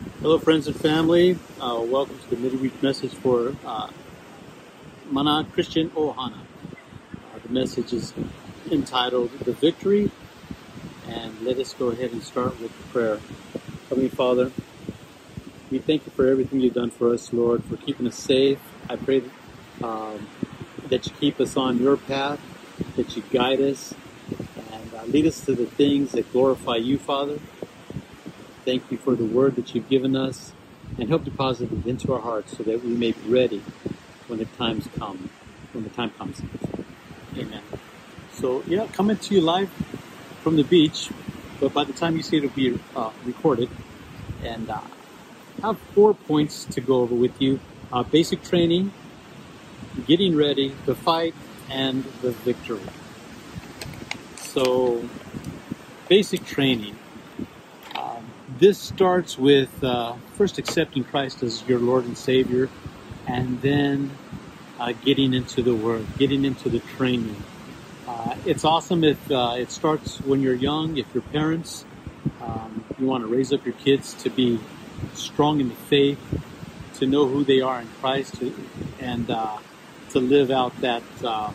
[0.00, 1.38] Hello, friends and family.
[1.60, 3.90] Uh, welcome to the midweek message for uh,
[5.10, 6.38] Mana Christian Ohana.
[6.38, 8.14] Uh, the message is
[8.70, 10.10] entitled The Victory,
[11.06, 13.20] and let us go ahead and start with prayer.
[13.90, 14.52] Heavenly Father,
[15.70, 18.58] we thank you for everything you've done for us, Lord, for keeping us safe.
[18.88, 19.22] I pray
[19.82, 20.26] um,
[20.88, 22.40] that you keep us on your path,
[22.96, 23.92] that you guide us,
[24.72, 27.38] and uh, lead us to the things that glorify you, Father.
[28.64, 30.52] Thank you for the word that you've given us
[30.98, 33.62] and help deposit it into our hearts so that we may be ready
[34.26, 35.30] when the times come,
[35.72, 36.42] when the time comes.
[37.36, 37.62] Amen.
[38.32, 39.70] So, yeah, coming to you live
[40.42, 41.10] from the beach,
[41.58, 43.70] but by the time you see it, it'll be uh, recorded.
[44.44, 44.80] And uh,
[45.62, 47.60] I have four points to go over with you
[47.92, 48.92] uh, basic training,
[50.06, 51.34] getting ready, the fight,
[51.70, 52.80] and the victory.
[54.36, 55.08] So,
[56.08, 56.98] basic training
[58.60, 62.68] this starts with uh, first accepting Christ as your Lord and Savior,
[63.26, 64.10] and then
[64.78, 67.42] uh, getting into the Word, getting into the training.
[68.06, 70.98] Uh, it's awesome if uh, it starts when you're young.
[70.98, 71.86] If your parents,
[72.42, 74.60] um, you want to raise up your kids to be
[75.14, 76.20] strong in the faith,
[76.96, 78.54] to know who they are in Christ, to,
[79.00, 79.56] and uh,
[80.10, 81.50] to live out that uh,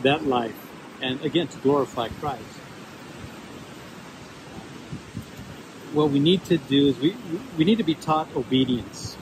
[0.00, 0.56] that life,
[1.02, 2.61] and again to glorify Christ.
[5.92, 7.14] What we need to do is we,
[7.58, 9.16] we need to be taught obedience.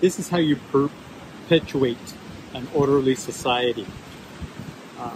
[0.00, 2.14] This is how you perpetuate
[2.52, 3.86] an orderly society.
[4.98, 5.10] Uh,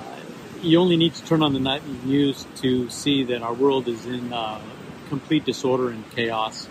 [0.62, 4.06] you only need to turn on the nightly news to see that our world is
[4.06, 4.60] in uh,
[5.08, 6.66] complete disorder and chaos.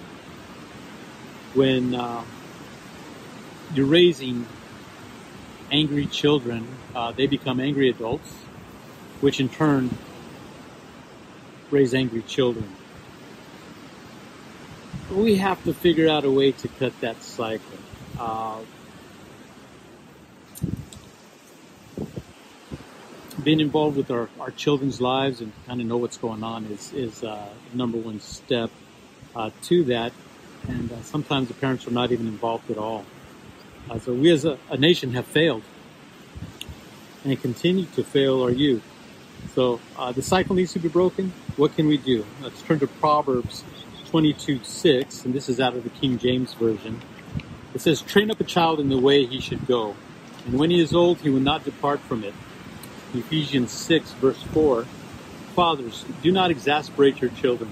[1.53, 2.23] When uh,
[3.75, 4.47] you're raising
[5.71, 8.31] angry children, uh, they become angry adults,
[9.21, 9.95] which in turn
[11.69, 12.75] raise angry children
[15.11, 17.79] we have to figure out a way to cut that cycle.
[18.19, 18.59] Uh,
[23.43, 26.93] being involved with our, our children's lives and kind of know what's going on is,
[26.93, 28.69] is uh, number one step
[29.35, 30.11] uh, to that.
[30.67, 33.05] And uh, sometimes the parents are not even involved at all.
[33.89, 35.63] Uh, so we as a, a, nation have failed
[37.23, 38.83] and continue to fail our youth.
[39.55, 41.31] So uh, the cycle needs to be broken.
[41.55, 42.25] What can we do?
[42.41, 43.63] Let's turn to Proverbs
[44.09, 46.99] 22 6, and this is out of the King James Version.
[47.75, 49.95] It says, Train up a child in the way he should go,
[50.47, 52.33] and when he is old, he will not depart from it.
[53.13, 54.85] Ephesians 6, verse 4
[55.53, 57.69] Fathers, do not exasperate your children.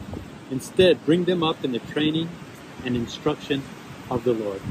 [0.51, 2.29] Instead, bring them up in the training
[2.85, 3.63] and instruction
[4.11, 4.61] of the Lord.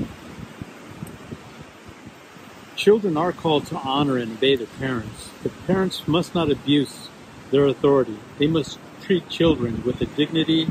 [2.76, 7.08] Children are called to honor and obey their parents, but parents must not abuse
[7.50, 8.18] their authority.
[8.38, 10.68] They must treat children with the dignity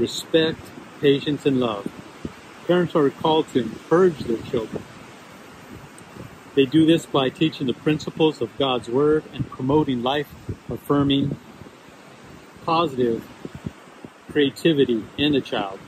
[0.00, 0.60] respect,
[1.00, 1.86] patience, and love.
[2.66, 4.82] Parents are called to encourage their children.
[6.54, 10.34] They do this by teaching the principles of God's Word and promoting life
[10.68, 11.36] affirming,
[12.64, 13.26] positive
[14.30, 15.78] creativity in the child,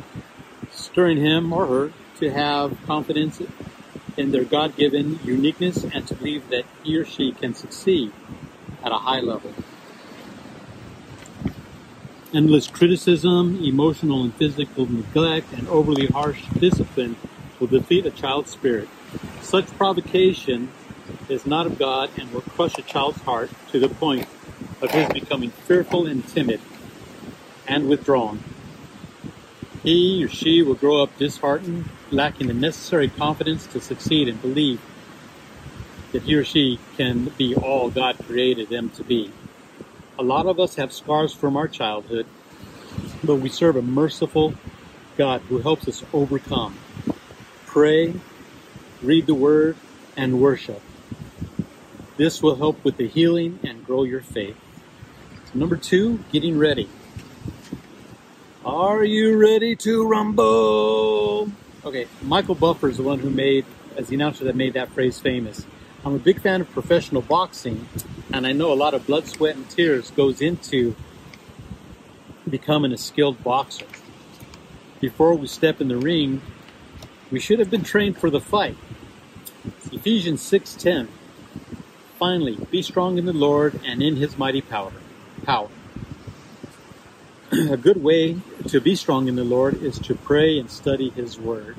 [0.70, 3.40] stirring him or her to have confidence
[4.16, 8.12] in their God given uniqueness and to believe that he or she can succeed
[8.82, 9.52] at a high level.
[12.34, 17.16] Endless criticism, emotional and physical neglect, and overly harsh discipline
[17.60, 18.88] will defeat a child's spirit.
[19.43, 20.70] Such provocation
[21.28, 24.28] is not of God and will crush a child's heart to the point
[24.81, 26.60] of his becoming fearful and timid
[27.69, 28.41] and withdrawn.
[29.82, 34.81] He or she will grow up disheartened, lacking the necessary confidence to succeed and believe
[36.12, 39.32] that he or she can be all God created them to be.
[40.18, 42.26] A lot of us have scars from our childhood,
[43.24, 44.54] but we serve a merciful
[45.16, 46.78] God who helps us overcome.
[47.66, 48.14] Pray,
[49.02, 49.76] read the Word,
[50.16, 50.82] and worship.
[52.18, 54.56] This will help with the healing and grow your faith.
[55.54, 56.90] Number two, getting ready.
[58.64, 61.50] Are you ready to rumble?
[61.84, 63.64] Okay, Michael Buffer is the one who made,
[63.96, 65.66] as the announcer that made that phrase famous.
[66.04, 67.87] I'm a big fan of professional boxing,
[68.32, 70.96] and I know a lot of blood, sweat, and tears goes into
[72.49, 73.87] becoming a skilled boxer.
[75.00, 76.43] Before we step in the ring,
[77.31, 78.76] we should have been trained for the fight.
[79.93, 81.06] Ephesians 6:10.
[82.19, 84.93] Finally, be strong in the Lord and in his mighty power.
[85.44, 85.69] Power.
[87.52, 91.38] a good way to be strong in the Lord is to pray and study his
[91.38, 91.76] word.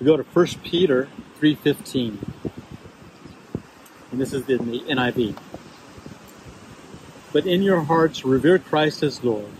[0.00, 2.18] We go to 1 Peter 3:15
[4.18, 5.38] and this is in the NIV.
[7.32, 9.52] But in your hearts, revere Christ as Lord.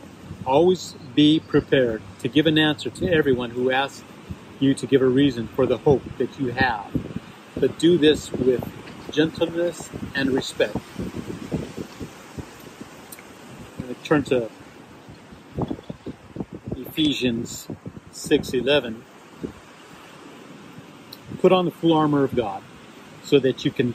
[0.44, 4.02] Always be prepared to give an answer to everyone who asks
[4.58, 6.87] you to give a reason for the hope that you have.
[7.55, 8.69] But do this with
[9.12, 10.76] gentleness and respect.
[14.02, 14.49] turn to
[16.75, 17.69] Ephesians
[18.10, 19.02] 6:11.
[21.40, 22.62] Put on the full armor of God
[23.22, 23.94] so that you can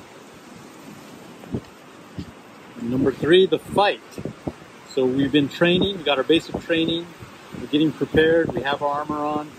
[2.91, 4.01] Number three, the fight.
[4.89, 7.07] So we've been training, we got our basic training,
[7.57, 9.49] we're getting prepared, we have our armor on,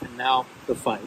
[0.00, 1.06] and now the fight.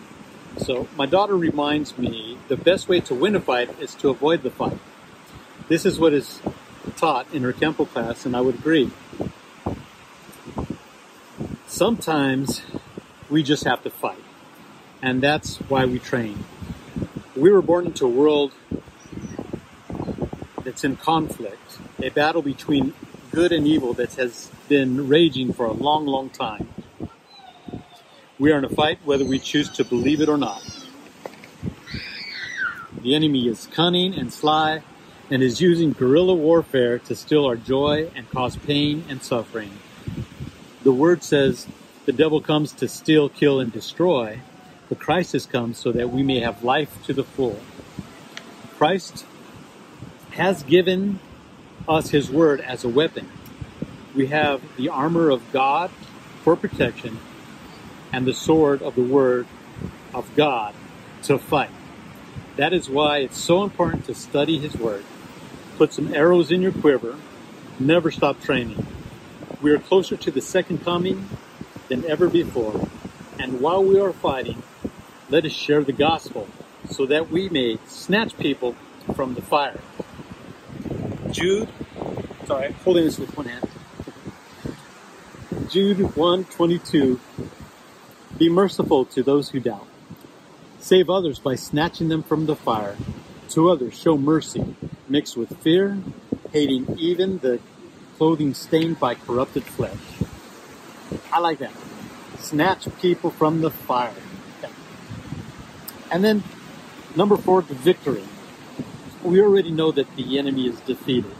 [0.59, 4.43] So my daughter reminds me the best way to win a fight is to avoid
[4.43, 4.77] the fight.
[5.67, 6.39] This is what is
[6.95, 8.89] taught in her Kempo class, and I would agree.
[11.67, 12.61] Sometimes
[13.29, 14.23] we just have to fight,
[15.01, 16.45] and that's why we train.
[17.35, 18.53] We were born into a world
[20.63, 22.93] that's in conflict, a battle between
[23.31, 26.69] good and evil that has been raging for a long, long time.
[28.37, 30.63] We are in a fight whether we choose to believe it or not.
[33.01, 34.83] The enemy is cunning and sly
[35.29, 39.71] and is using guerrilla warfare to steal our joy and cause pain and suffering.
[40.83, 41.67] The word says
[42.05, 44.41] the devil comes to steal, kill, and destroy,
[44.89, 47.59] but Christ has come so that we may have life to the full.
[48.77, 49.25] Christ
[50.31, 51.19] has given
[51.87, 53.29] us his word as a weapon.
[54.15, 55.91] We have the armor of God
[56.43, 57.19] for protection
[58.11, 59.47] and the sword of the Word
[60.13, 60.73] of God
[61.23, 61.69] to fight.
[62.57, 65.05] That is why it's so important to study His Word.
[65.77, 67.15] Put some arrows in your quiver.
[67.79, 68.85] Never stop training.
[69.61, 71.29] We are closer to the second coming
[71.87, 72.87] than ever before.
[73.39, 74.61] And while we are fighting,
[75.29, 76.47] let us share the gospel
[76.89, 78.75] so that we may snatch people
[79.15, 79.79] from the fire.
[81.31, 81.69] Jude,
[82.45, 83.67] sorry, holding this with one hand.
[85.69, 87.19] Jude 122
[88.37, 89.87] be merciful to those who doubt.
[90.79, 92.97] Save others by snatching them from the fire.
[93.49, 94.75] To others, show mercy,
[95.07, 95.99] mixed with fear,
[96.51, 97.59] hating even the
[98.17, 99.97] clothing stained by corrupted flesh.
[101.31, 101.73] I like that.
[102.39, 104.13] Snatch people from the fire.
[106.11, 106.43] And then,
[107.15, 108.23] number four, the victory.
[109.23, 111.35] We already know that the enemy is defeated.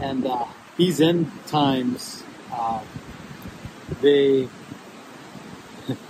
[0.00, 0.46] And uh,
[0.76, 2.22] these end times,
[2.52, 2.82] uh,
[4.00, 4.48] they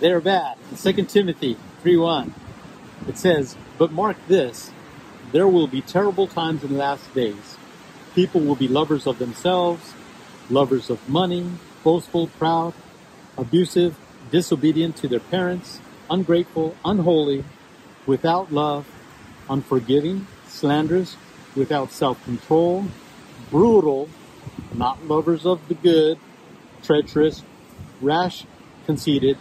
[0.00, 0.58] they're bad.
[0.70, 2.32] In 2 Timothy 3.1,
[3.08, 4.70] it says, But mark this,
[5.32, 7.56] there will be terrible times in the last days.
[8.14, 9.94] People will be lovers of themselves,
[10.50, 11.50] lovers of money,
[11.82, 12.74] boastful, proud,
[13.36, 13.96] abusive,
[14.30, 15.80] disobedient to their parents,
[16.10, 17.44] ungrateful, unholy,
[18.06, 18.86] without love,
[19.48, 21.16] unforgiving, slanderous,
[21.54, 22.86] without self-control,
[23.50, 24.08] brutal,
[24.72, 26.18] not lovers of the good,
[26.82, 27.42] treacherous,
[28.00, 28.44] rash,
[28.86, 29.38] conceited,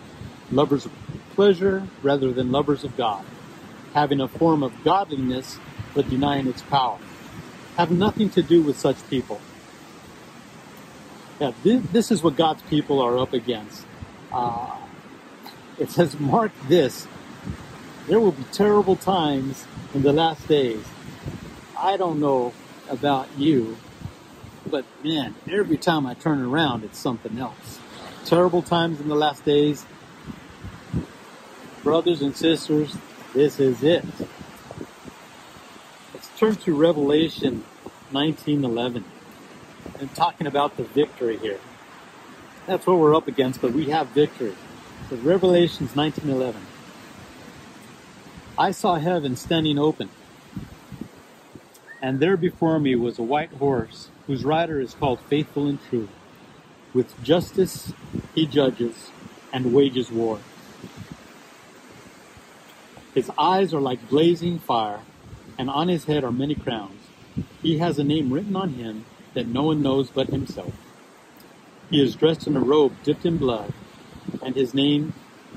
[0.52, 0.92] lovers of
[1.36, 3.26] pleasure rather than lovers of God,
[3.94, 5.58] having a form of godliness
[5.94, 7.00] but denying its power.
[7.78, 9.42] Have nothing to do with such people.
[11.40, 13.86] Yeah, this, this is what God's people are up against.
[14.32, 14.76] Uh,
[15.80, 17.08] it says, mark this.
[18.08, 20.84] There will be terrible times in the last days.
[21.78, 22.54] I don't know
[22.90, 23.78] about you,
[24.70, 27.80] but man, every time I turn around, it's something else.
[28.26, 29.86] Terrible times in the last days,
[31.82, 32.98] brothers and sisters,
[33.34, 34.04] this is it.
[36.14, 37.64] Let's turn to Revelation
[38.12, 39.06] 19:11
[40.00, 41.60] and talking about the victory here.
[42.68, 44.56] That's what we're up against, but we have victory.
[45.10, 46.56] So Revelations 19:11.
[48.58, 50.10] I saw heaven standing open,
[52.02, 56.08] and there before me was a white horse, whose rider is called Faithful and True.
[56.94, 57.94] With justice
[58.36, 59.12] he judges
[59.52, 60.40] and wages war.
[63.16, 65.02] His eyes are like blazing fire,
[65.58, 67.02] and on his head are many crowns.
[67.64, 70.74] He has a name written on him that no one knows but himself.
[71.90, 73.74] He is dressed in a robe dipped in blood,
[74.44, 75.14] and his name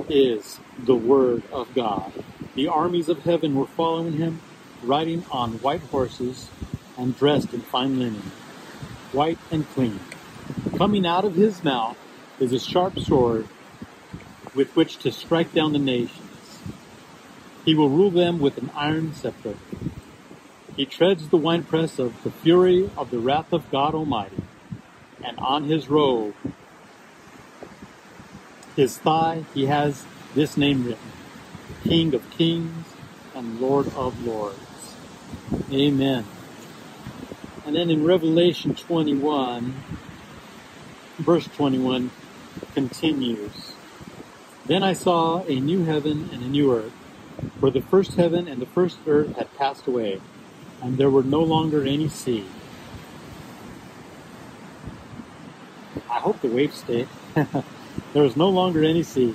[0.09, 2.13] is the Word of God.
[2.57, 4.41] The armies of heaven were following him,
[4.83, 6.49] riding on white horses
[6.97, 8.33] and dressed in fine linen,
[9.13, 10.01] white and clean.
[10.79, 11.99] Coming out of his mouth
[12.41, 13.47] is a sharp sword
[14.55, 16.63] with which to strike down the nations.
[17.67, 19.57] He will rule them with an iron scepter.
[20.77, 24.43] He treads the winepress of the fury of the wrath of God Almighty,
[25.23, 26.35] and on his robe,
[28.77, 31.16] his thigh, he has this name written
[31.85, 32.87] King of Kings
[33.35, 34.59] and Lord of Lords.
[35.73, 36.25] Amen.
[37.67, 39.75] And then in Revelation 21,
[41.19, 42.11] verse 21
[42.75, 43.73] continues.
[44.67, 46.93] Then I saw a new heaven and a new earth,
[47.61, 50.21] for the first heaven and the first earth had passed away,
[50.83, 52.45] and there were no longer any sea.
[56.11, 57.07] I hope the waves stay.
[57.35, 59.35] there was no longer any sea.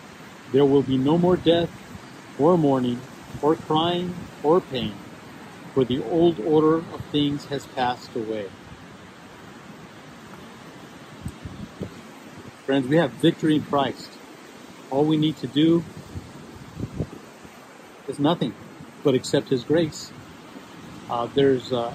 [0.51, 1.69] there will be no more death,
[2.37, 2.99] or mourning,
[3.41, 4.93] or crying, or pain,
[5.73, 8.49] for the old order of things has passed away.
[12.65, 14.11] Friends, we have victory in Christ.
[14.89, 15.83] All we need to do
[18.07, 18.53] is nothing
[19.03, 20.11] but accept His grace.
[21.09, 21.93] Uh, there's uh,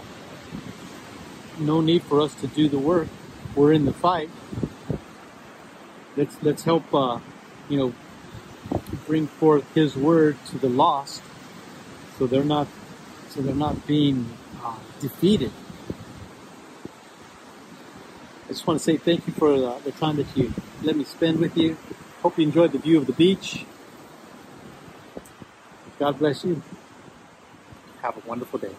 [1.58, 3.08] no need for us to do the work.
[3.54, 4.30] We're in the fight.
[6.16, 7.20] Let's let's help uh,
[7.68, 7.94] you know
[9.06, 11.22] bring forth His word to the lost,
[12.18, 12.68] so they're not
[13.28, 14.26] so they're not being
[14.64, 15.52] uh, defeated.
[18.44, 21.04] I just want to say thank you for the, the time that you let me
[21.04, 21.76] spend with you.
[22.22, 23.64] Hope you enjoyed the view of the beach.
[25.98, 26.62] God bless you.
[28.02, 28.74] Have a wonderful day.